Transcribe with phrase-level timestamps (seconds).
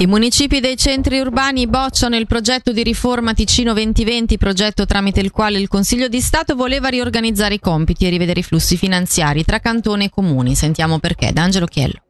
[0.00, 5.32] I municipi dei centri urbani bocciano il progetto di riforma Ticino 2020, progetto tramite il
[5.32, 9.58] quale il Consiglio di Stato voleva riorganizzare i compiti e rivedere i flussi finanziari tra
[9.58, 10.54] cantone e comuni.
[10.54, 11.32] Sentiamo perché.
[11.32, 12.07] D'Angelo Chiello.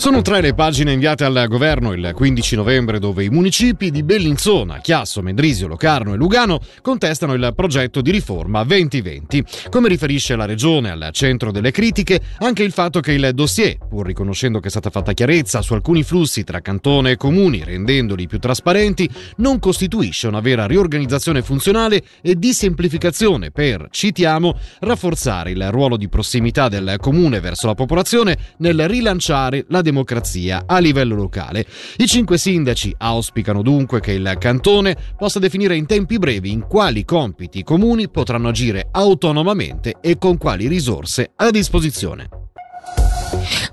[0.00, 4.78] Sono tre le pagine inviate al governo il 15 novembre dove i municipi di Bellinzona,
[4.78, 9.44] Chiasso, Mendrisio, Locarno e Lugano contestano il progetto di riforma 2020.
[9.68, 14.06] Come riferisce la regione al centro delle critiche, anche il fatto che il dossier, pur
[14.06, 18.38] riconoscendo che è stata fatta chiarezza su alcuni flussi tra cantone e comuni rendendoli più
[18.38, 19.06] trasparenti,
[19.36, 26.08] non costituisce una vera riorganizzazione funzionale e di semplificazione per, citiamo, rafforzare il ruolo di
[26.08, 31.66] prossimità del comune verso la popolazione nel rilanciare la democrazia democrazia a livello locale.
[31.96, 37.04] I cinque sindaci auspicano dunque che il cantone possa definire in tempi brevi in quali
[37.04, 42.28] compiti i comuni potranno agire autonomamente e con quali risorse a disposizione.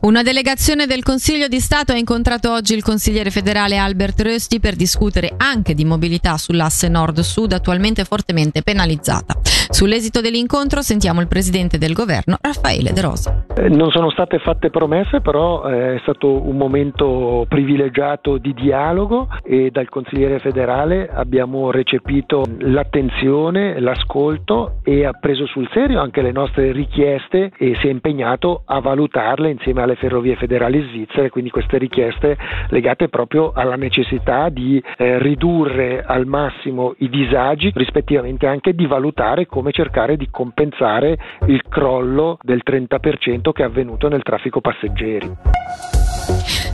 [0.02, 4.76] Una delegazione del Consiglio di Stato ha incontrato oggi il consigliere federale Albert Rösti per
[4.76, 9.40] discutere anche di mobilità sull'asse nord-sud attualmente fortemente penalizzata.
[9.70, 13.46] Sull'esito dell'incontro sentiamo il presidente del governo Raffaele De Rosa.
[13.56, 19.28] Eh, non sono state fatte promesse, però eh, è stato un momento privilegiato di dialogo
[19.44, 26.32] e dal consigliere federale abbiamo recepito l'attenzione, l'ascolto e ha preso sul serio anche le
[26.32, 31.78] nostre richieste e si è impegnato a valutarle insieme alle ferrovie federali svizzere, quindi queste
[31.78, 32.38] richieste
[32.70, 39.46] legate proprio alla necessità di eh, ridurre al massimo i disagi, rispettivamente anche di valutare
[39.58, 45.36] come cercare di compensare il crollo del 30% che è avvenuto nel traffico passeggeri.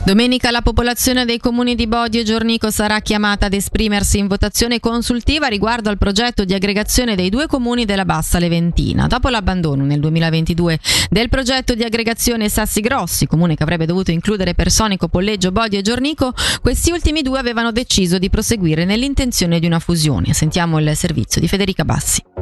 [0.04, 4.80] Domenica la popolazione dei comuni di Bodio e Giornico sarà chiamata ad esprimersi in votazione
[4.80, 9.06] consultiva riguardo al progetto di aggregazione dei due comuni della Bassa Leventina.
[9.06, 14.52] Dopo l'abbandono nel 2022 del progetto di aggregazione Sassi Grossi, comune che avrebbe dovuto includere
[14.52, 19.78] Personico, Polleggio, Bodio e Giornico, questi ultimi due avevano deciso di proseguire nell'intenzione di una
[19.78, 20.34] fusione.
[20.34, 22.33] Sentiamo il servizio di Federica Bassi.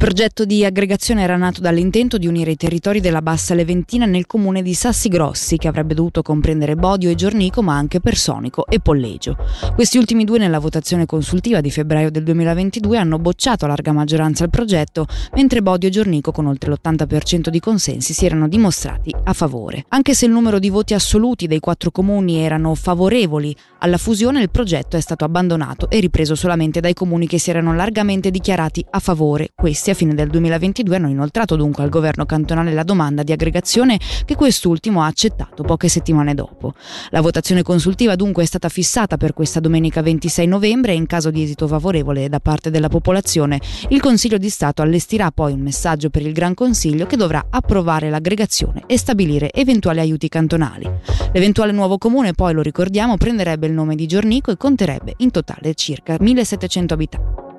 [0.00, 4.62] Progetto di aggregazione era nato dall'intento di unire i territori della Bassa Leventina nel comune
[4.62, 9.36] di Sassi Grossi, che avrebbe dovuto comprendere Bodio e Giornico, ma anche Personico e Pollegio.
[9.74, 14.42] Questi ultimi due, nella votazione consultiva di febbraio del 2022, hanno bocciato a larga maggioranza
[14.42, 19.34] il progetto, mentre Bodio e Giornico, con oltre l'80% di consensi, si erano dimostrati a
[19.34, 19.84] favore.
[19.88, 24.48] Anche se il numero di voti assoluti dei quattro comuni erano favorevoli alla fusione, il
[24.48, 28.98] progetto è stato abbandonato e ripreso solamente dai comuni che si erano largamente dichiarati a
[28.98, 29.50] favore.
[29.54, 33.98] Questi A fine del 2022 hanno inoltrato dunque al governo cantonale la domanda di aggregazione
[34.24, 36.74] che quest'ultimo ha accettato poche settimane dopo.
[37.10, 41.30] La votazione consultiva dunque è stata fissata per questa domenica 26 novembre e in caso
[41.30, 46.10] di esito favorevole da parte della popolazione il Consiglio di Stato allestirà poi un messaggio
[46.10, 50.88] per il Gran Consiglio che dovrà approvare l'aggregazione e stabilire eventuali aiuti cantonali.
[51.32, 55.74] L'eventuale nuovo comune poi, lo ricordiamo, prenderebbe il nome di Giornico e conterebbe in totale
[55.74, 57.49] circa 1700 abitanti.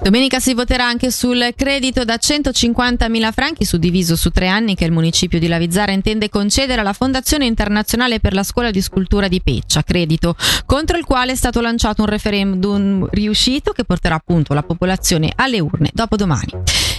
[0.00, 4.92] Domenica si voterà anche sul credito da 150.000 franchi suddiviso su tre anni che il
[4.92, 9.82] municipio di Lavizzara intende concedere alla Fondazione Internazionale per la Scuola di Scultura di Peccia,
[9.82, 10.36] credito
[10.66, 15.58] contro il quale è stato lanciato un referendum riuscito che porterà appunto la popolazione alle
[15.58, 16.52] urne dopo domani.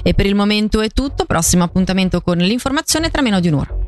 [0.04, 3.79] E per il momento è tutto, prossimo appuntamento con l'informazione tra meno di un'ora.